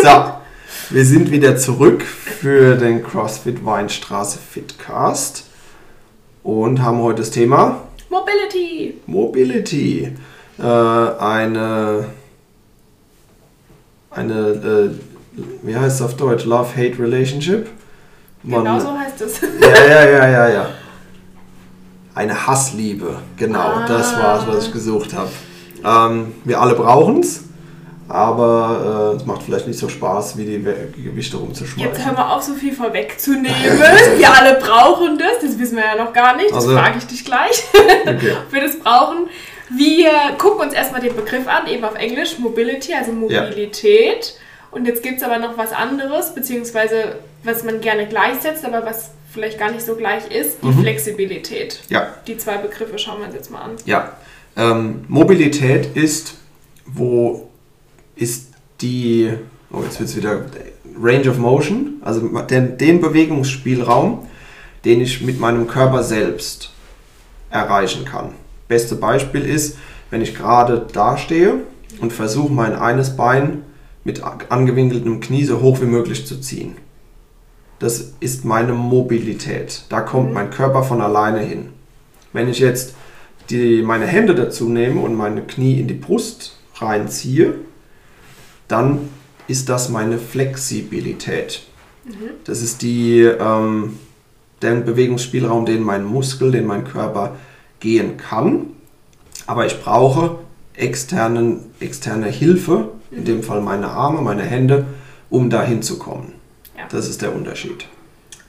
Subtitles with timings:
[0.00, 0.08] So,
[0.88, 5.44] wir sind wieder zurück für den CrossFit Weinstraße Fitcast
[6.42, 8.98] und haben heute das Thema Mobility.
[9.06, 10.10] Mobility.
[10.58, 12.06] Äh, eine,
[14.10, 14.90] eine, äh,
[15.62, 16.46] wie heißt es auf Deutsch?
[16.46, 17.68] Love-Hate Relationship.
[18.42, 19.40] Man- Genau so heißt es.
[19.42, 20.66] Ja, ja, ja, ja, ja.
[22.14, 23.86] Eine Hassliebe, genau, Ah.
[23.86, 25.28] das war es, was ich gesucht habe.
[25.84, 27.44] Ähm, wir alle brauchen es,
[28.12, 30.62] aber äh, es macht vielleicht nicht so Spaß, wie die
[31.02, 31.92] Gewichte rumzuschmeißen.
[31.92, 33.48] Jetzt hören wir auf, so viel vorwegzunehmen.
[34.18, 35.40] Wir alle brauchen das.
[35.40, 36.50] Das wissen wir ja noch gar nicht.
[36.50, 37.64] Das Also- frage ich dich gleich,
[38.02, 38.32] Okay.
[38.46, 39.28] ob wir das brauchen.
[39.74, 44.34] Wir gucken uns erstmal den Begriff an, eben auf Englisch, Mobility, also Mobilität.
[44.70, 49.10] Und jetzt gibt es aber noch was anderes, beziehungsweise was man gerne gleichsetzt, aber was
[49.30, 50.80] vielleicht gar nicht so gleich ist, die Mhm.
[50.82, 51.80] Flexibilität.
[51.88, 53.70] Ja, Die zwei Begriffe schauen wir uns jetzt mal an.
[53.86, 54.12] ja.
[54.54, 56.34] Ähm, Mobilität ist,
[56.84, 57.48] wo
[58.16, 58.48] ist
[58.80, 59.32] die,
[59.70, 60.44] oh jetzt wird wieder,
[61.00, 64.26] Range of Motion, also den, den Bewegungsspielraum,
[64.84, 66.72] den ich mit meinem Körper selbst
[67.50, 68.30] erreichen kann.
[68.68, 69.78] Beste Beispiel ist,
[70.10, 71.60] wenn ich gerade dastehe
[72.00, 73.64] und versuche, mein eines Bein
[74.04, 76.74] mit angewinkeltem Knie so hoch wie möglich zu ziehen.
[77.78, 79.84] Das ist meine Mobilität.
[79.88, 81.70] Da kommt mein Körper von alleine hin.
[82.32, 82.94] Wenn ich jetzt
[83.50, 87.54] die, meine Hände dazu nehme und meine Knie in die Brust reinziehe,
[88.72, 89.10] dann
[89.48, 91.62] ist das meine Flexibilität.
[92.44, 93.98] Das ist die, ähm,
[94.60, 97.36] der Bewegungsspielraum, den mein Muskel, den mein Körper
[97.80, 98.68] gehen kann.
[99.46, 100.38] Aber ich brauche
[100.74, 104.86] externen, externe Hilfe, in dem Fall meine Arme, meine Hände,
[105.30, 106.32] um da hinzukommen.
[106.76, 106.88] Ja.
[106.90, 107.86] Das ist der Unterschied.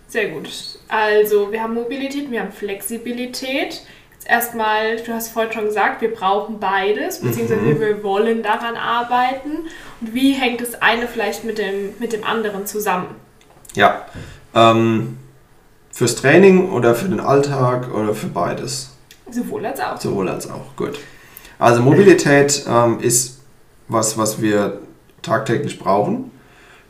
[0.08, 0.50] Sehr gut.
[0.88, 3.82] Also, wir haben Mobilität, wir haben Flexibilität.
[4.26, 7.80] Erstmal, du hast vorhin schon gesagt, wir brauchen beides, beziehungsweise Mhm.
[7.80, 9.68] wir wollen daran arbeiten.
[10.02, 13.08] Und wie hängt das eine vielleicht mit dem, mit dem anderen zusammen?
[13.76, 14.06] Ja,
[14.56, 15.18] ähm,
[15.92, 18.92] fürs Training oder für den Alltag oder für beides?
[19.30, 20.00] Sowohl als auch.
[20.00, 21.00] Sowohl als auch, gut.
[21.60, 23.40] Also Mobilität ähm, ist
[23.88, 24.80] was, was wir
[25.22, 26.32] tagtäglich brauchen.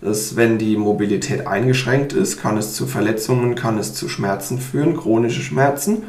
[0.02, 4.97] Das, wenn die Mobilität eingeschränkt ist, kann es zu Verletzungen, kann es zu Schmerzen führen,
[4.97, 6.03] chronische Schmerzen.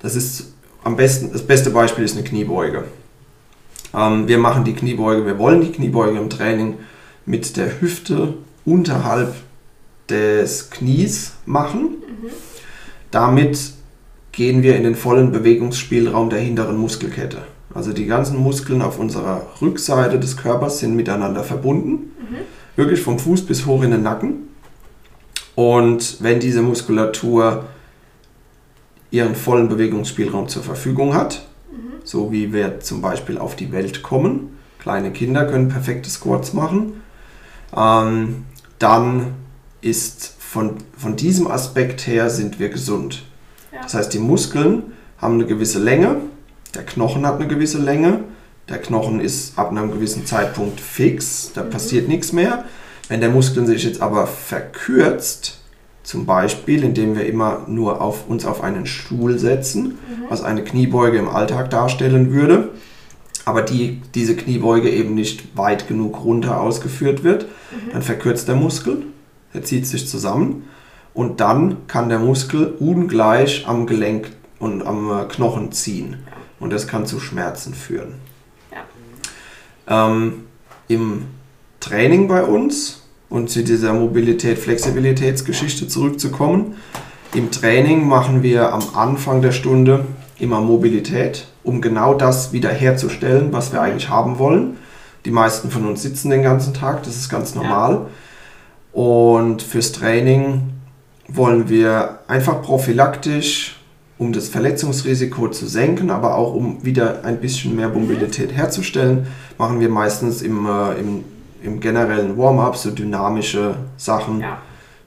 [0.00, 0.54] Das ist
[0.86, 2.84] am besten, das beste Beispiel ist eine Kniebeuge.
[3.92, 6.74] Ähm, wir machen die Kniebeuge, wir wollen die Kniebeuge im Training
[7.24, 9.34] mit der Hüfte unterhalb
[10.08, 11.96] des Knies machen.
[13.10, 13.72] Damit
[14.30, 17.38] gehen wir in den vollen Bewegungsspielraum der hinteren Muskelkette.
[17.74, 22.12] Also die ganzen Muskeln auf unserer Rückseite des Körpers sind miteinander verbunden.
[22.76, 24.50] Wirklich vom Fuß bis hoch in den Nacken.
[25.56, 27.64] Und wenn diese Muskulatur
[29.10, 31.46] ihren vollen Bewegungsspielraum zur Verfügung hat,
[32.04, 37.02] so wie wir zum Beispiel auf die Welt kommen, kleine Kinder können perfekte Squats machen,
[37.76, 38.44] ähm,
[38.78, 39.34] dann
[39.80, 43.24] ist von, von diesem Aspekt her sind wir gesund.
[43.72, 43.82] Ja.
[43.82, 46.16] Das heißt, die Muskeln haben eine gewisse Länge,
[46.74, 48.20] der Knochen hat eine gewisse Länge,
[48.68, 52.64] der Knochen ist ab einem gewissen Zeitpunkt fix, da passiert nichts mehr.
[53.08, 55.60] Wenn der Muskel sich jetzt aber verkürzt,
[56.06, 61.18] zum Beispiel indem wir immer nur auf, uns auf einen Stuhl setzen, was eine Kniebeuge
[61.18, 62.70] im Alltag darstellen würde,
[63.44, 67.46] aber die, diese Kniebeuge eben nicht weit genug runter ausgeführt wird,
[67.92, 69.02] dann verkürzt der Muskel,
[69.52, 70.68] er zieht sich zusammen
[71.12, 74.30] und dann kann der Muskel ungleich am Gelenk
[74.60, 76.18] und am äh, Knochen ziehen
[76.60, 78.14] und das kann zu Schmerzen führen.
[78.70, 80.06] Ja.
[80.08, 80.44] Ähm,
[80.86, 81.24] Im
[81.80, 86.76] Training bei uns und zu dieser Mobilität-Flexibilitätsgeschichte zurückzukommen,
[87.34, 90.04] im Training machen wir am Anfang der Stunde
[90.38, 94.76] immer Mobilität, um genau das wiederherzustellen, was wir eigentlich haben wollen.
[95.24, 98.06] Die meisten von uns sitzen den ganzen Tag, das ist ganz normal.
[98.92, 100.72] Und fürs Training
[101.28, 103.76] wollen wir einfach prophylaktisch,
[104.18, 109.26] um das Verletzungsrisiko zu senken, aber auch um wieder ein bisschen mehr Mobilität herzustellen,
[109.58, 111.24] machen wir meistens im, äh, im,
[111.66, 114.40] im generellen Warm-up so dynamische Sachen.
[114.40, 114.58] Ja.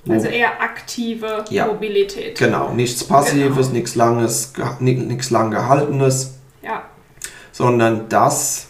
[0.08, 1.68] Also eher aktive Ja.
[1.68, 2.38] Mobilität.
[2.38, 3.70] Genau, nichts Passives, Genau.
[3.74, 6.84] nichts Langes, ge- ni- nichts lang Gehaltenes, Ja.
[7.52, 8.68] sondern das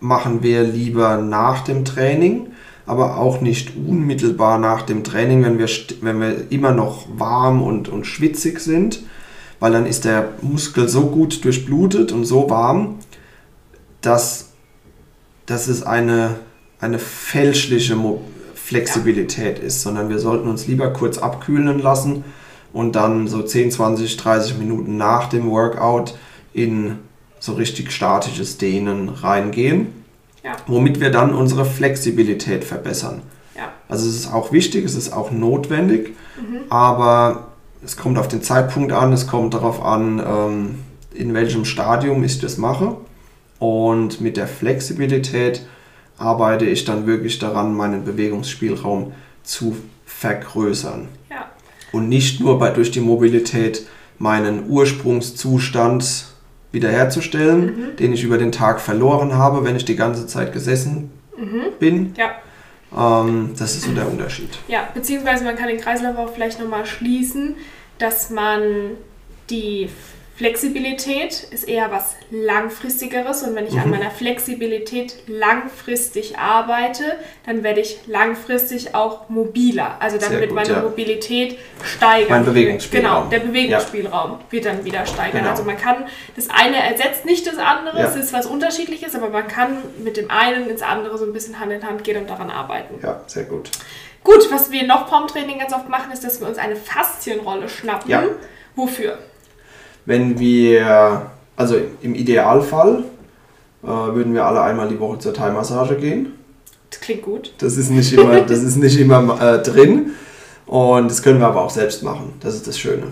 [0.00, 2.48] machen wir lieber nach dem Training,
[2.84, 5.68] aber auch nicht unmittelbar nach dem Training, wenn wir,
[6.00, 9.00] wenn wir immer noch warm und, und schwitzig sind,
[9.60, 12.98] weil dann ist der Muskel so gut durchblutet und so warm,
[14.00, 14.50] dass,
[15.46, 16.36] dass es eine,
[16.80, 18.20] eine fälschliche Mo
[18.54, 22.24] Flexibilität ist, sondern wir sollten uns lieber kurz abkühlen lassen
[22.72, 26.14] und dann so 10, 20, 30 Minuten nach dem Workout
[26.52, 26.98] in
[27.38, 29.88] so richtig statisches Dehnen reingehen.
[30.44, 30.52] Ja.
[30.68, 33.22] womit wir dann unsere Flexibilität verbessern.
[33.56, 33.72] Ja.
[33.88, 36.58] Also es ist auch wichtig, es ist auch notwendig, Mhm.
[36.70, 37.48] aber
[37.84, 40.74] es kommt auf den Zeitpunkt an, es kommt darauf an, ähm,
[41.12, 42.96] in welchem Stadium ich das mache.
[43.58, 45.62] Und mit der Flexibilität
[46.18, 51.08] arbeite ich dann wirklich daran, meinen Bewegungsspielraum zu vergrößern.
[51.30, 51.50] Ja.
[51.92, 53.86] Und nicht nur bei, durch die Mobilität
[54.18, 56.26] meinen Ursprungszustand
[56.72, 61.10] wiederherzustellen, den ich über den Tag verloren habe, wenn ich die ganze Zeit gesessen
[61.78, 62.14] bin.
[62.16, 62.30] Ja.
[62.96, 64.50] Ähm, das ist so der Unterschied.
[64.68, 67.56] Ja, beziehungsweise man kann den Kreislauf auch vielleicht nochmal schließen,
[67.98, 68.62] dass man
[69.50, 69.88] die
[70.36, 73.80] Flexibilität ist eher was langfristigeres und wenn ich Mhm.
[73.80, 77.04] an meiner Flexibilität langfristig arbeite,
[77.46, 79.96] dann werde ich langfristig auch mobiler.
[79.98, 80.82] Also dann Sehr wird gut, meine ja.
[80.82, 82.28] Mobilität steigern.
[82.30, 83.14] Mein Bewegungsspielraum.
[83.24, 85.40] Genau, der Bewegungsspielraum wird dann wieder steigern.
[85.40, 85.50] Genau.
[85.50, 86.04] Also man kann,
[86.36, 88.06] das eine ersetzt nicht das andere, Ja.
[88.06, 91.58] es ist was unterschiedliches, aber man kann mit dem einen ins andere so ein bisschen
[91.58, 93.00] Hand in Hand gehen und daran arbeiten.
[93.02, 93.70] Ja, sehr gut.
[94.22, 97.68] Gut, was wir noch vorm Training ganz oft machen, ist, dass wir uns eine Faszienrolle
[97.70, 98.10] schnappen.
[98.10, 98.22] Ja.
[98.74, 99.18] Wofür?
[100.06, 103.04] Wenn wir, also im Idealfall,
[103.82, 106.32] äh, würden wir alle einmal die Woche zur Thai-Massage gehen.
[106.90, 107.52] Das klingt gut.
[107.58, 110.12] Das ist nicht immer, das ist nicht immer äh, drin.
[110.66, 112.32] Und das können wir aber auch selbst machen.
[112.40, 113.08] Das ist das Schöne.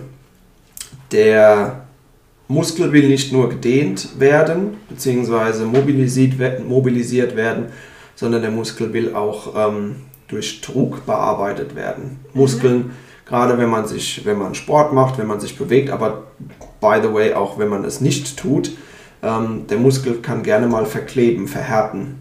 [1.11, 1.85] Der
[2.47, 7.67] Muskel will nicht nur gedehnt werden, beziehungsweise mobilisiert, mobilisiert werden,
[8.15, 9.95] sondern der Muskel will auch ähm,
[10.27, 12.19] durch Druck bearbeitet werden.
[12.33, 12.91] Muskeln,
[13.25, 16.23] gerade wenn man sich, wenn man Sport macht, wenn man sich bewegt, aber
[16.79, 18.71] by the way, auch wenn man es nicht tut,
[19.23, 22.19] ähm, der Muskel kann gerne mal verkleben, verhärten.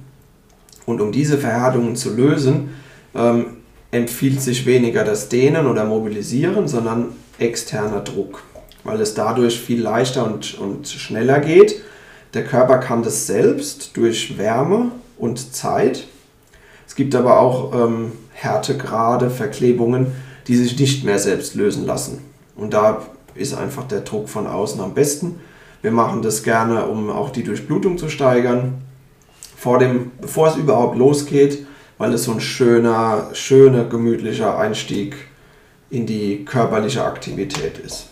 [0.86, 2.70] Und um diese Verhärtungen zu lösen,
[3.14, 3.58] ähm,
[3.90, 8.42] empfiehlt sich weniger das Dehnen oder Mobilisieren, sondern externer Druck,
[8.82, 11.82] weil es dadurch viel leichter und, und schneller geht.
[12.34, 16.06] Der Körper kann das selbst durch Wärme und Zeit.
[16.86, 20.08] Es gibt aber auch ähm, Härtegrade, Verklebungen,
[20.48, 22.18] die sich nicht mehr selbst lösen lassen.
[22.56, 25.40] Und da ist einfach der Druck von außen am besten.
[25.82, 28.82] Wir machen das gerne, um auch die Durchblutung zu steigern
[29.56, 31.66] vor dem, bevor es überhaupt losgeht,
[31.96, 35.16] weil es so ein schöner, schöner, gemütlicher Einstieg
[35.90, 38.08] in die körperliche Aktivität ist.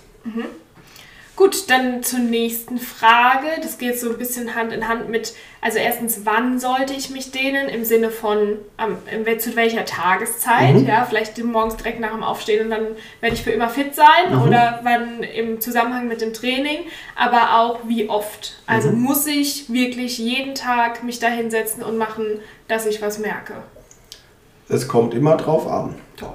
[1.34, 3.46] Gut, dann zur nächsten Frage.
[3.62, 5.32] Das geht so ein bisschen Hand in Hand mit,
[5.62, 7.70] also erstens, wann sollte ich mich dehnen?
[7.70, 8.99] Im Sinne von, am-
[9.38, 10.75] zu welcher Tageszeit?
[10.75, 10.87] Mhm.
[10.87, 12.87] Ja, vielleicht morgens direkt nach dem Aufstehen und dann
[13.20, 14.43] werde ich für immer fit sein Mhm.
[14.43, 16.81] oder wann im Zusammenhang mit dem Training,
[17.17, 18.56] aber auch wie oft.
[18.67, 19.00] Also Mhm.
[19.00, 22.26] muss ich wirklich jeden Tag mich da hinsetzen und machen,
[22.69, 23.55] dass ich was merke?
[24.69, 25.94] Es kommt immer drauf an.
[26.17, 26.34] Toll.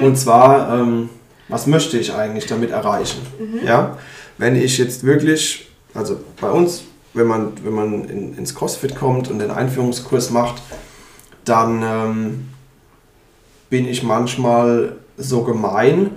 [0.00, 1.08] Und zwar, ähm,
[1.48, 3.20] was möchte ich eigentlich damit erreichen?
[3.64, 3.98] Ja?
[4.38, 9.30] Wenn ich jetzt wirklich, also bei uns, wenn man, wenn man in, ins CrossFit kommt
[9.30, 10.62] und den Einführungskurs macht,
[11.44, 12.48] dann ähm,
[13.70, 16.10] bin ich manchmal so gemein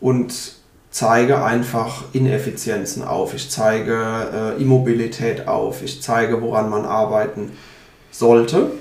[0.00, 0.32] und
[0.90, 3.34] zeige einfach Ineffizienzen auf.
[3.34, 5.82] Ich zeige äh, Immobilität auf.
[5.82, 7.52] Ich zeige, woran man arbeiten
[8.10, 8.72] sollte.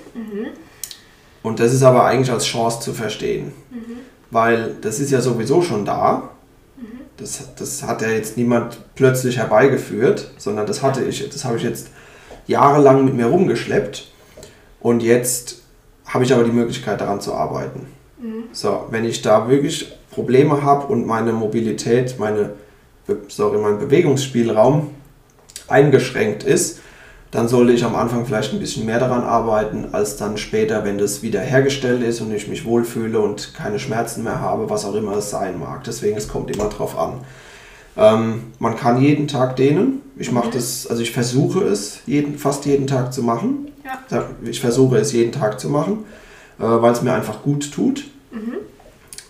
[1.43, 3.53] Und das ist aber eigentlich als Chance zu verstehen.
[4.31, 6.29] Weil das ist ja sowieso schon da.
[7.17, 11.63] Das, das hat ja jetzt niemand plötzlich herbeigeführt, sondern das hatte ich, das habe ich
[11.63, 11.89] jetzt
[12.47, 14.09] jahrelang mit mir rumgeschleppt.
[14.79, 15.61] Und jetzt
[16.05, 17.87] habe ich aber die Möglichkeit daran zu arbeiten.
[18.51, 22.51] So, wenn ich da wirklich Probleme habe und meine Mobilität, meine,
[23.27, 24.89] sorry, mein Bewegungsspielraum
[25.67, 26.79] eingeschränkt ist,
[27.31, 30.97] dann sollte ich am Anfang vielleicht ein bisschen mehr daran arbeiten, als dann später, wenn
[30.97, 34.95] das wieder hergestellt ist und ich mich wohlfühle und keine Schmerzen mehr habe, was auch
[34.95, 35.83] immer es sein mag.
[35.83, 37.19] Deswegen, es kommt immer drauf an.
[37.95, 40.01] Ähm, man kann jeden Tag dehnen.
[40.17, 43.71] Ich mache das, also ich versuche es jeden, fast jeden Tag zu machen.
[44.09, 44.25] Ja.
[44.43, 46.05] Ich versuche es jeden Tag zu machen,
[46.59, 48.05] äh, weil es mir einfach gut tut.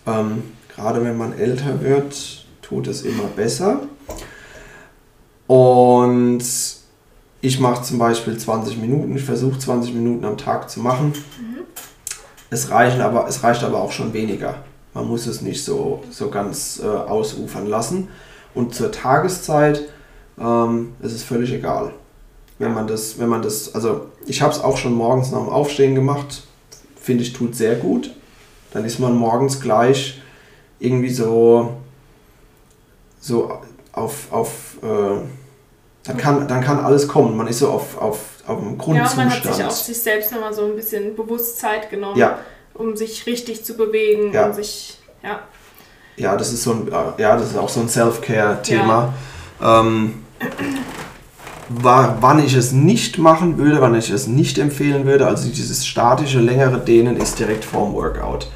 [0.05, 3.81] Ähm, gerade wenn man älter wird, tut es immer besser.
[5.47, 5.98] Und
[7.41, 11.13] ich mache zum Beispiel 20 Minuten, ich versuche 20 Minuten am Tag zu machen.
[12.50, 14.63] Es, reichen aber, es reicht aber auch schon weniger.
[14.93, 18.10] Man muss es nicht so, so ganz äh, ausufern lassen.
[18.55, 19.88] Und zur Tageszeit
[20.39, 21.93] ähm, ist es völlig egal.
[22.58, 25.50] Wenn man das, wenn man das, also ich habe es auch schon morgens nach dem
[25.50, 26.43] Aufstehen gemacht,
[27.00, 28.12] finde ich, tut sehr gut.
[28.72, 30.22] Dann ist man morgens gleich
[30.79, 31.74] irgendwie so,
[33.19, 33.60] so
[33.91, 35.22] auf, auf äh,
[36.09, 37.37] dann, kann, dann kann alles kommen.
[37.37, 39.17] Man ist so auf, auf, auf dem Ja, und Grundzustand.
[39.17, 42.39] man hat sich auf sich selbst nochmal so ein bisschen bewusst Zeit genommen, ja,
[42.73, 44.47] um sich richtig zu bewegen Ja.
[44.47, 45.39] und sich, ja.
[46.17, 49.13] ja, das ist so ein, äh, ja, das ist auch so ein Self-Care-Thema.
[49.61, 50.23] Ähm,
[51.69, 56.39] wann ich es nicht machen würde, wann ich es nicht empfehlen würde, also dieses statische,
[56.39, 58.47] längere Dehnen ist direkt vorm Workout.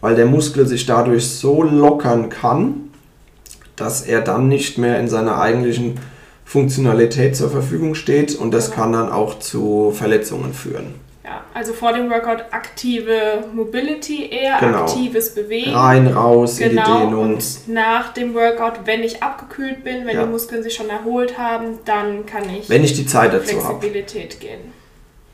[0.00, 2.90] Weil der Muskel sich dadurch so lockern kann,
[3.74, 5.98] dass er dann nicht mehr in seiner eigentlichen
[6.50, 10.96] Funktionalität zur Verfügung steht und das kann dann auch zu Verletzungen führen.
[11.22, 14.78] Ja, also vor dem Workout aktive Mobility eher, genau.
[14.78, 15.72] aktives Bewegen.
[15.72, 16.70] Rein, raus genau.
[16.70, 17.34] in die genau, Dehnung.
[17.34, 20.24] Und nach dem Workout, wenn ich abgekühlt bin, wenn ja.
[20.24, 24.32] die Muskeln sich schon erholt haben, dann kann ich wenn ich die Zeit dazu Flexibilität
[24.32, 24.40] hab.
[24.40, 24.60] gehen.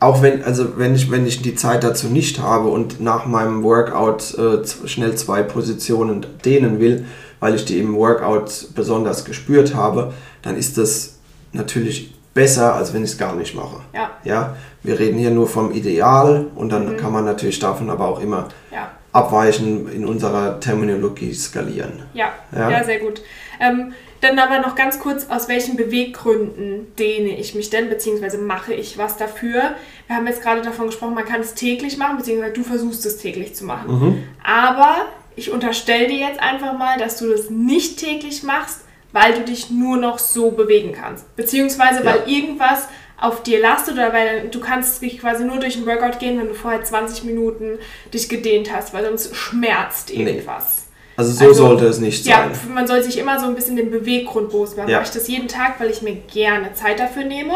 [0.00, 3.62] Auch wenn, also wenn ich, wenn ich die Zeit dazu nicht habe und nach meinem
[3.62, 7.06] Workout äh, schnell zwei Positionen dehnen will,
[7.40, 10.12] weil ich die im Workout besonders gespürt habe,
[10.42, 11.18] dann ist das
[11.52, 13.80] natürlich besser, als wenn ich es gar nicht mache.
[13.94, 14.10] Ja.
[14.24, 14.56] ja.
[14.82, 16.96] Wir reden hier nur vom Ideal und dann mhm.
[16.98, 18.90] kann man natürlich davon aber auch immer ja.
[19.12, 22.02] abweichen in unserer Terminologie skalieren.
[22.14, 23.22] Ja, ja, ja sehr gut.
[23.58, 28.74] Ähm, dann aber noch ganz kurz, aus welchen Beweggründen dehne ich mich denn, beziehungsweise mache
[28.74, 29.74] ich was dafür?
[30.06, 33.18] Wir haben jetzt gerade davon gesprochen, man kann es täglich machen, beziehungsweise du versuchst es
[33.18, 34.00] täglich zu machen.
[34.00, 34.22] Mhm.
[34.42, 38.80] Aber ich unterstelle dir jetzt einfach mal, dass du das nicht täglich machst,
[39.12, 41.34] weil du dich nur noch so bewegen kannst.
[41.36, 42.06] Beziehungsweise ja.
[42.06, 42.88] weil irgendwas
[43.18, 46.48] auf dir lastet oder weil du kannst dich quasi nur durch ein Workout gehen, wenn
[46.48, 47.78] du vorher 20 Minuten
[48.12, 50.76] dich gedehnt hast, weil sonst schmerzt irgendwas.
[50.76, 50.82] Nee.
[51.16, 52.50] Also so also, sollte es nicht sein.
[52.52, 54.90] Ja, man soll sich immer so ein bisschen den Beweggrund bewusst machen.
[54.90, 54.98] Ja.
[54.98, 57.54] Mache ich das jeden Tag, weil ich mir gerne Zeit dafür nehme?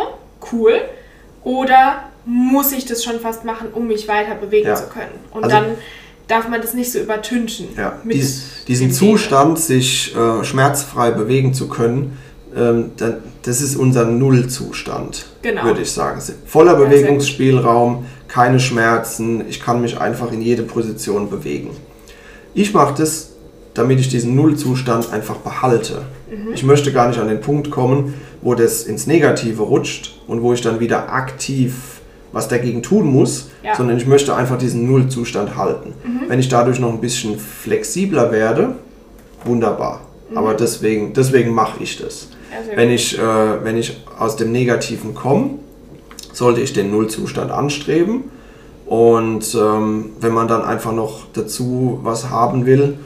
[0.51, 0.81] Cool.
[1.45, 4.77] Oder muss ich das schon fast machen, um mich weiter bewegen ja.
[4.77, 5.13] zu können?
[5.31, 5.77] Und also, dann
[6.31, 7.69] darf man das nicht so übertünchen.
[7.77, 12.19] Ja, Dies, diesen Zustand, sich äh, schmerzfrei bewegen zu können,
[12.57, 15.65] ähm, dann, das ist unser Nullzustand, genau.
[15.65, 16.21] würde ich sagen.
[16.47, 21.71] Voller Bewegungsspielraum, keine Schmerzen, ich kann mich einfach in jede Position bewegen.
[22.55, 23.31] Ich mache das,
[23.75, 26.03] damit ich diesen Nullzustand einfach behalte.
[26.31, 26.53] Mhm.
[26.53, 30.53] Ich möchte gar nicht an den Punkt kommen, wo das ins Negative rutscht und wo
[30.53, 32.00] ich dann wieder aktiv
[32.33, 33.75] was dagegen tun muss, ja.
[33.75, 35.95] sondern ich möchte einfach diesen Nullzustand halten.
[36.05, 36.29] Mhm.
[36.29, 38.75] Wenn ich dadurch noch ein bisschen flexibler werde,
[39.45, 40.03] wunderbar.
[40.31, 40.39] Mhm.
[40.39, 42.29] Aber deswegen, deswegen mache ich das.
[42.51, 45.51] Ja, wenn, ich, äh, wenn ich aus dem Negativen komme,
[46.33, 48.25] sollte ich den Nullzustand anstreben.
[48.87, 52.99] Und ähm, wenn man dann einfach noch dazu was haben will,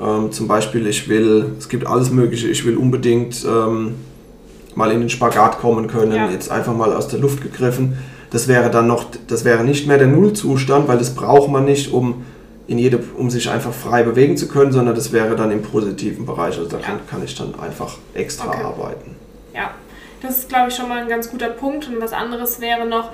[0.00, 3.96] ähm, zum Beispiel ich will, es gibt alles Mögliche, ich will unbedingt ähm,
[4.74, 6.30] mal in den Spagat kommen können, ja.
[6.30, 7.98] jetzt einfach mal aus der Luft gegriffen,
[8.30, 11.92] das wäre dann noch, das wäre nicht mehr der Nullzustand, weil das braucht man nicht,
[11.92, 12.24] um
[12.66, 16.26] in jede, um sich einfach frei bewegen zu können, sondern das wäre dann im positiven
[16.26, 16.58] Bereich.
[16.58, 16.98] Also da ja.
[17.08, 18.62] kann, ich dann einfach extra okay.
[18.62, 19.14] arbeiten.
[19.54, 19.70] Ja,
[20.20, 21.88] das ist, glaube ich, schon mal ein ganz guter Punkt.
[21.88, 23.10] Und was anderes wäre noch,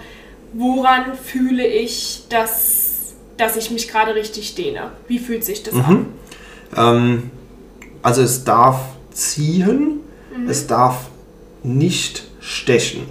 [0.55, 4.93] woran fühle ich, dass, dass ich mich gerade richtig dehne?
[5.07, 5.85] Wie fühlt sich das mhm.
[5.85, 6.07] an?
[6.77, 7.31] Ähm,
[8.01, 8.81] also es darf
[9.13, 10.01] ziehen,
[10.35, 10.49] mhm.
[10.49, 11.11] es darf
[11.63, 13.07] nicht stechen.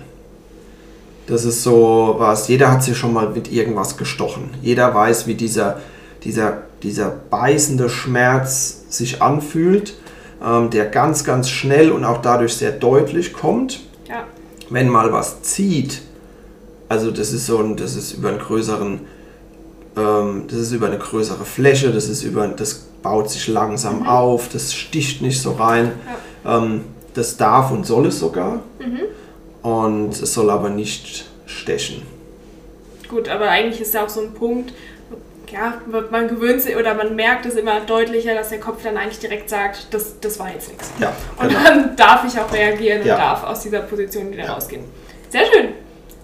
[1.32, 4.50] Das ist so was, jeder hat sich schon mal mit irgendwas gestochen.
[4.62, 5.80] Jeder weiß, wie dieser,
[6.26, 9.94] dieser, dieser beißende Schmerz sich anfühlt,
[10.46, 13.80] ähm, der ganz, ganz schnell und auch dadurch sehr deutlich kommt.
[14.10, 14.26] Ja.
[14.70, 16.02] Wenn mal was zieht,
[16.90, 19.00] also das ist so ein, das ist über einen größeren,
[19.96, 24.08] ähm, das ist über eine größere Fläche, das ist über, das baut sich langsam mhm.
[24.08, 25.94] auf, das sticht nicht so rein.
[26.44, 26.58] Ja.
[26.58, 26.82] Ähm,
[27.14, 28.64] das darf und soll es sogar.
[28.80, 29.04] Mhm
[29.62, 32.04] und es soll aber nicht stechen.
[33.08, 34.74] Gut, aber eigentlich ist ja auch so ein Punkt,
[35.52, 39.20] ja, man gewöhnt sich oder man merkt es immer deutlicher, dass der Kopf dann eigentlich
[39.20, 40.92] direkt sagt, das, das war jetzt nichts.
[41.00, 41.64] Ja, und genau.
[41.64, 43.16] dann darf ich auch reagieren ja.
[43.16, 44.54] und darf aus dieser Position wieder ja.
[44.54, 44.86] rausgehen.
[45.30, 45.70] Sehr schön.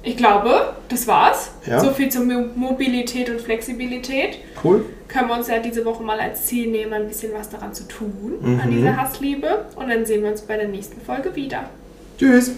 [0.04, 1.52] Ich glaube, das war's.
[1.66, 1.82] Ja.
[1.82, 4.40] So viel zur Mobilität und Flexibilität.
[4.64, 4.86] Cool.
[5.10, 7.86] Können wir uns ja diese Woche mal als Ziel nehmen, ein bisschen was daran zu
[7.88, 8.62] tun, mhm.
[8.64, 9.66] an dieser Hassliebe.
[9.76, 11.70] Und dann sehen wir uns bei der nächsten Folge wieder.
[12.18, 12.52] Tschüss.